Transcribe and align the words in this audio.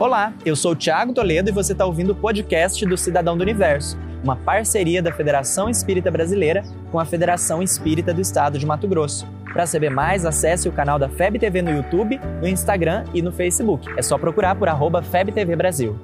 Olá, 0.00 0.32
eu 0.46 0.54
sou 0.54 0.72
o 0.72 0.76
Thiago 0.76 1.12
Toledo 1.12 1.50
e 1.50 1.52
você 1.52 1.72
está 1.72 1.84
ouvindo 1.84 2.12
o 2.12 2.14
podcast 2.14 2.86
do 2.86 2.96
Cidadão 2.96 3.36
do 3.36 3.42
Universo, 3.42 3.98
uma 4.22 4.36
parceria 4.36 5.02
da 5.02 5.10
Federação 5.10 5.68
Espírita 5.68 6.08
Brasileira 6.08 6.62
com 6.92 7.00
a 7.00 7.04
Federação 7.04 7.60
Espírita 7.60 8.14
do 8.14 8.20
Estado 8.20 8.60
de 8.60 8.64
Mato 8.64 8.86
Grosso. 8.86 9.26
Para 9.52 9.66
saber 9.66 9.90
mais, 9.90 10.24
acesse 10.24 10.68
o 10.68 10.72
canal 10.72 11.00
da 11.00 11.08
FEB 11.08 11.40
TV 11.40 11.62
no 11.62 11.72
YouTube, 11.72 12.20
no 12.40 12.46
Instagram 12.46 13.06
e 13.12 13.20
no 13.20 13.32
Facebook. 13.32 13.92
É 13.96 14.02
só 14.02 14.16
procurar 14.16 14.54
por 14.54 14.68
arroba 14.68 15.02
FebTV 15.02 15.56
Brasil. 15.56 15.98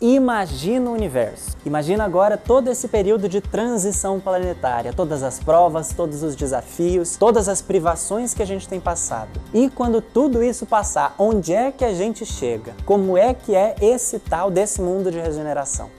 Imagina 0.00 0.90
o 0.90 0.92
universo. 0.92 1.56
Imagina 1.66 2.04
agora 2.04 2.36
todo 2.36 2.68
esse 2.70 2.86
período 2.86 3.28
de 3.28 3.40
transição 3.40 4.20
planetária, 4.20 4.92
todas 4.92 5.24
as 5.24 5.40
provas, 5.40 5.92
todos 5.92 6.22
os 6.22 6.36
desafios, 6.36 7.16
todas 7.16 7.48
as 7.48 7.60
privações 7.60 8.32
que 8.32 8.40
a 8.40 8.46
gente 8.46 8.68
tem 8.68 8.78
passado. 8.78 9.40
E 9.52 9.68
quando 9.68 10.00
tudo 10.00 10.40
isso 10.40 10.64
passar, 10.66 11.16
onde 11.18 11.52
é 11.52 11.72
que 11.72 11.84
a 11.84 11.92
gente 11.92 12.24
chega? 12.24 12.76
Como 12.86 13.18
é 13.18 13.34
que 13.34 13.56
é 13.56 13.74
esse 13.80 14.20
tal 14.20 14.52
desse 14.52 14.80
mundo 14.80 15.10
de 15.10 15.18
regeneração? 15.18 15.90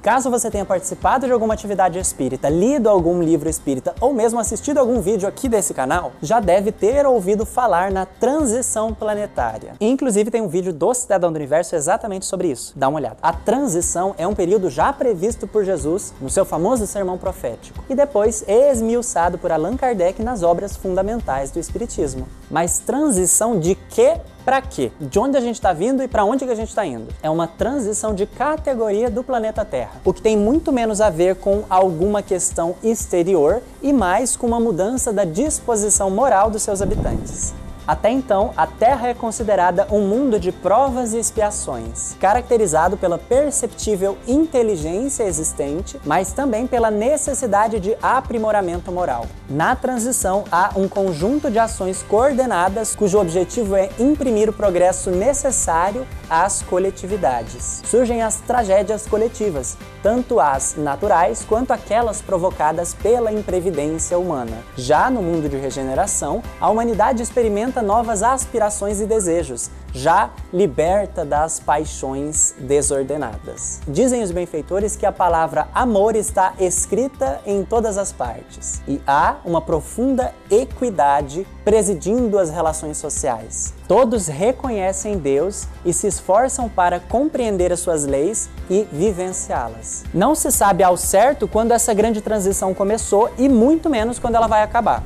Caso 0.00 0.30
você 0.30 0.50
tenha 0.50 0.64
participado 0.64 1.26
de 1.26 1.32
alguma 1.32 1.54
atividade 1.54 1.98
espírita, 1.98 2.48
lido 2.48 2.88
algum 2.88 3.20
livro 3.20 3.48
espírita 3.48 3.94
ou 4.00 4.14
mesmo 4.14 4.38
assistido 4.38 4.78
algum 4.78 5.00
vídeo 5.00 5.28
aqui 5.28 5.48
desse 5.48 5.74
canal, 5.74 6.12
já 6.22 6.38
deve 6.38 6.70
ter 6.70 7.04
ouvido 7.04 7.44
falar 7.44 7.90
na 7.90 8.06
transição 8.06 8.94
planetária. 8.94 9.74
Inclusive 9.80 10.30
tem 10.30 10.40
um 10.40 10.48
vídeo 10.48 10.72
do 10.72 10.94
Cidadão 10.94 11.32
do 11.32 11.36
Universo 11.36 11.74
exatamente 11.74 12.26
sobre 12.26 12.48
isso. 12.48 12.72
Dá 12.76 12.88
uma 12.88 12.98
olhada. 12.98 13.16
A 13.20 13.32
transição 13.32 14.14
é 14.16 14.26
um 14.26 14.34
período 14.34 14.70
já 14.70 14.92
previsto 14.92 15.48
por 15.48 15.64
Jesus 15.64 16.14
no 16.20 16.30
seu 16.30 16.44
famoso 16.44 16.86
sermão 16.86 17.18
profético 17.18 17.84
e 17.90 17.94
depois 17.94 18.44
esmiuçado 18.46 19.36
por 19.36 19.50
Allan 19.50 19.76
Kardec 19.76 20.22
nas 20.22 20.44
obras 20.44 20.76
fundamentais 20.76 21.50
do 21.50 21.58
Espiritismo. 21.58 22.26
Mas 22.50 22.78
transição 22.78 23.58
de 23.58 23.74
que 23.74 24.16
para 24.44 24.62
quê? 24.62 24.90
De 24.98 25.18
onde 25.18 25.36
a 25.36 25.40
gente 25.40 25.56
está 25.56 25.74
vindo 25.74 26.02
e 26.02 26.08
para 26.08 26.24
onde 26.24 26.46
que 26.46 26.50
a 26.50 26.54
gente 26.54 26.70
está 26.70 26.86
indo? 26.86 27.08
É 27.22 27.28
uma 27.28 27.46
transição 27.46 28.14
de 28.14 28.24
categoria 28.24 29.10
do 29.10 29.22
planeta 29.22 29.62
Terra, 29.62 30.00
o 30.02 30.12
que 30.12 30.22
tem 30.22 30.38
muito 30.38 30.72
menos 30.72 31.02
a 31.02 31.10
ver 31.10 31.36
com 31.36 31.64
alguma 31.68 32.22
questão 32.22 32.74
exterior 32.82 33.62
e 33.82 33.92
mais 33.92 34.36
com 34.36 34.46
uma 34.46 34.58
mudança 34.58 35.12
da 35.12 35.24
disposição 35.24 36.08
moral 36.10 36.50
dos 36.50 36.62
seus 36.62 36.80
habitantes. 36.80 37.52
Até 37.88 38.10
então, 38.10 38.52
a 38.54 38.66
Terra 38.66 39.08
é 39.08 39.14
considerada 39.14 39.86
um 39.90 40.06
mundo 40.06 40.38
de 40.38 40.52
provas 40.52 41.14
e 41.14 41.18
expiações, 41.18 42.14
caracterizado 42.20 42.98
pela 42.98 43.16
perceptível 43.16 44.18
inteligência 44.28 45.22
existente, 45.22 45.98
mas 46.04 46.30
também 46.30 46.66
pela 46.66 46.90
necessidade 46.90 47.80
de 47.80 47.96
aprimoramento 48.02 48.92
moral. 48.92 49.24
Na 49.48 49.74
transição, 49.74 50.44
há 50.52 50.72
um 50.76 50.86
conjunto 50.86 51.50
de 51.50 51.58
ações 51.58 52.02
coordenadas 52.02 52.94
cujo 52.94 53.18
objetivo 53.18 53.74
é 53.74 53.88
imprimir 53.98 54.50
o 54.50 54.52
progresso 54.52 55.10
necessário 55.10 56.06
às 56.28 56.60
coletividades. 56.60 57.80
Surgem 57.86 58.20
as 58.20 58.34
tragédias 58.42 59.06
coletivas, 59.06 59.78
tanto 60.02 60.40
as 60.40 60.74
naturais 60.76 61.44
quanto 61.46 61.72
aquelas 61.72 62.20
provocadas 62.20 62.94
pela 62.94 63.32
imprevidência 63.32 64.18
humana. 64.18 64.58
Já 64.76 65.10
no 65.10 65.22
mundo 65.22 65.48
de 65.48 65.56
regeneração, 65.56 66.42
a 66.60 66.68
humanidade 66.68 67.22
experimenta 67.22 67.82
novas 67.82 68.22
aspirações 68.22 69.00
e 69.00 69.06
desejos, 69.06 69.70
já 69.92 70.30
liberta 70.52 71.24
das 71.24 71.58
paixões 71.58 72.54
desordenadas. 72.58 73.80
Dizem 73.88 74.22
os 74.22 74.30
benfeitores 74.30 74.96
que 74.96 75.06
a 75.06 75.12
palavra 75.12 75.68
amor 75.74 76.14
está 76.14 76.54
escrita 76.58 77.40
em 77.46 77.64
todas 77.64 77.98
as 77.98 78.12
partes 78.12 78.82
e 78.86 79.00
há 79.06 79.36
uma 79.44 79.60
profunda 79.60 80.34
equidade 80.50 81.46
presidindo 81.64 82.38
as 82.38 82.50
relações 82.50 82.96
sociais. 82.96 83.74
Todos 83.86 84.26
reconhecem 84.26 85.18
Deus 85.18 85.66
e 85.84 85.92
se 85.92 86.06
esforçam 86.06 86.68
para 86.68 87.00
compreender 87.00 87.72
as 87.72 87.80
suas 87.80 88.04
leis 88.04 88.48
e 88.68 88.86
vivenciá-las. 88.92 89.97
Não 90.12 90.34
se 90.34 90.50
sabe 90.50 90.82
ao 90.82 90.96
certo 90.96 91.48
quando 91.48 91.72
essa 91.72 91.92
grande 91.94 92.20
transição 92.20 92.74
começou 92.74 93.30
e 93.38 93.48
muito 93.48 93.88
menos 93.88 94.18
quando 94.18 94.34
ela 94.34 94.46
vai 94.46 94.62
acabar. 94.62 95.02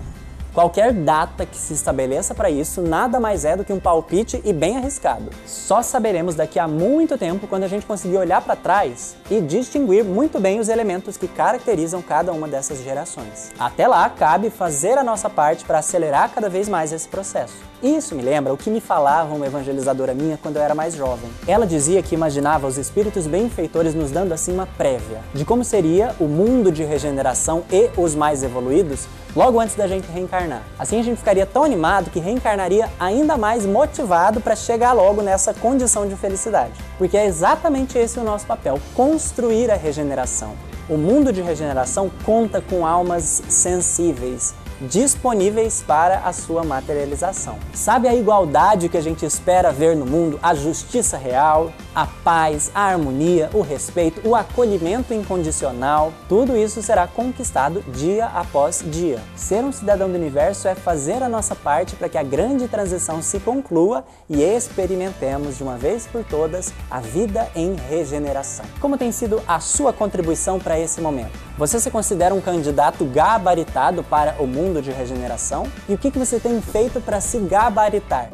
Qualquer 0.55 0.93
data 0.93 1.47
que 1.47 1.57
se 1.57 1.73
estabeleça 1.73 2.35
para 2.35 2.51
isso 2.51 2.83
nada 2.83 3.19
mais 3.19 3.47
é 3.47 3.57
do 3.57 3.65
que 3.65 3.73
um 3.73 3.81
palpite 3.81 4.39
e 4.45 4.53
bem 4.53 4.77
arriscado. 4.77 5.31
Só 5.47 5.81
saberemos 5.81 6.35
daqui 6.35 6.59
a 6.59 6.69
muito 6.69 7.17
tempo 7.17 7.47
quando 7.47 7.63
a 7.63 7.69
gente 7.69 7.87
conseguir 7.87 8.19
olhar 8.19 8.43
para 8.43 8.55
trás 8.55 9.17
e 9.31 9.41
distinguir 9.41 10.05
muito 10.05 10.39
bem 10.39 10.61
os 10.61 10.69
elementos 10.69 11.17
que 11.17 11.27
caracterizam 11.27 12.03
cada 12.03 12.33
uma 12.33 12.47
dessas 12.47 12.83
gerações. 12.83 13.51
Até 13.59 13.89
lá, 13.89 14.11
cabe 14.11 14.51
fazer 14.51 14.99
a 14.99 15.05
nossa 15.05 15.31
parte 15.31 15.65
para 15.65 15.79
acelerar 15.79 16.31
cada 16.35 16.51
vez 16.51 16.69
mais 16.69 16.93
esse 16.93 17.09
processo. 17.09 17.72
Isso 17.83 18.15
me 18.15 18.23
lembra 18.23 18.55
o 18.55 18.57
que 18.57 18.71
me 18.71 18.81
falava 18.81 19.35
uma 19.35 19.45
evangelizadora 19.45 20.15
minha 20.15 20.39
quando 20.41 20.55
eu 20.55 20.63
era 20.63 20.73
mais 20.73 20.95
jovem. 20.95 21.29
Ela 21.49 21.67
dizia 21.67 22.01
que 22.01 22.15
imaginava 22.15 22.65
os 22.65 22.79
espíritos 22.79 23.27
benfeitores 23.27 23.93
nos 23.93 24.13
dando 24.13 24.31
assim 24.31 24.53
uma 24.53 24.67
prévia 24.67 25.19
de 25.35 25.45
como 25.45 25.65
seria 25.65 26.15
o 26.21 26.27
mundo 26.27 26.71
de 26.71 26.85
regeneração 26.85 27.65
e 27.73 27.91
os 27.97 28.15
mais 28.15 28.45
evoluídos 28.45 29.09
logo 29.35 29.59
antes 29.59 29.75
da 29.75 29.89
gente 29.89 30.07
reencarnar. 30.13 30.63
Assim 30.79 31.01
a 31.01 31.03
gente 31.03 31.17
ficaria 31.19 31.45
tão 31.45 31.65
animado 31.65 32.09
que 32.09 32.21
reencarnaria 32.21 32.89
ainda 33.01 33.37
mais 33.37 33.67
motivado 33.67 34.41
para 34.41 34.55
chegar 34.55 34.93
logo 34.93 35.21
nessa 35.21 35.53
condição 35.53 36.07
de 36.07 36.15
felicidade. 36.15 36.75
Porque 36.99 37.17
é 37.17 37.27
exatamente 37.27 37.99
esse 37.99 38.17
o 38.17 38.23
nosso 38.23 38.47
papel: 38.47 38.79
construir 38.95 39.73
a 39.73 39.77
regeneração. 39.77 40.53
O 40.89 40.97
mundo 40.97 41.33
de 41.33 41.43
regeneração 41.43 42.11
conta 42.25 42.61
com 42.61 42.87
almas 42.87 43.43
sensíveis, 43.49 44.55
disponíveis 44.89 45.83
para 45.87 46.19
a 46.21 46.33
sua 46.33 46.65
materialização. 46.65 47.59
Sabe 47.73 48.09
a 48.09 48.15
igualdade 48.15 48.89
que 48.89 48.97
a 48.97 49.03
gente 49.03 49.25
espera 49.25 49.73
ver 49.73 49.97
no 49.97 50.07
mundo? 50.07 50.39
A 50.43 50.55
justiça 50.55 51.17
real, 51.17 51.73
a 51.95 52.07
paz, 52.07 52.71
a 52.75 52.83
harmonia, 52.83 53.51
o 53.53 53.61
respeito, 53.61 54.27
o 54.27 54.35
acolhimento 54.35 55.13
incondicional, 55.13 56.13
tudo 56.29 56.57
isso 56.57 56.83
será 56.83 57.07
conquistado 57.07 57.83
dia 57.89 58.27
após 58.27 58.83
dia. 58.87 59.21
Ser 59.37 59.65
um 59.65 59.73
cidadão 59.73 60.09
do 60.09 60.15
universo 60.15 60.69
é 60.69 60.75
fazer 60.75 61.23
a 61.23 61.29
nossa 61.29 61.55
parte 61.55 61.97
para 61.97 62.09
que 62.09 62.19
a 62.19 62.23
grande 62.23 62.69
transição 62.69 63.21
se 63.23 63.39
conclua 63.41 64.05
e 64.29 64.43
experimentemos 64.43 65.57
de 65.57 65.63
uma 65.63 65.77
vez 65.77 66.07
por 66.07 66.25
todas 66.25 66.73
a 66.91 67.01
vida 67.01 67.49
em 67.55 67.75
regeneração. 67.75 68.65
Como 68.81 68.97
tem 68.97 69.13
sido 69.13 69.43
a 69.47 69.61
sua 69.61 69.93
contribuição 69.93 70.59
para 70.59 70.79
esse 70.79 71.01
momento? 71.01 71.39
Você 71.59 71.79
se 71.79 71.91
considera 71.91 72.35
um 72.35 72.41
candidato 72.41 73.05
gabaritado 73.05 74.03
para 74.03 74.37
o 74.39 74.47
mundo 74.47 74.72
de 74.81 74.93
regeneração? 74.93 75.67
E 75.89 75.95
o 75.95 75.99
que 75.99 76.11
você 76.11 76.39
tem 76.39 76.61
feito 76.63 77.01
para 77.01 77.21
se 77.21 77.39
gabaritar? 77.41 78.31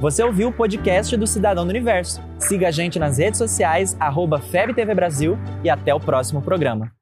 Você 0.00 0.22
ouviu 0.22 0.48
o 0.48 0.52
podcast 0.52 1.16
do 1.16 1.26
Cidadão 1.26 1.64
do 1.64 1.70
Universo. 1.70 2.22
Siga 2.38 2.68
a 2.68 2.70
gente 2.70 2.98
nas 2.98 3.18
redes 3.18 3.38
sociais, 3.38 3.96
arroba 3.98 4.38
FebTV 4.38 4.94
Brasil 4.94 5.38
e 5.64 5.70
até 5.70 5.94
o 5.94 6.00
próximo 6.00 6.42
programa. 6.42 6.92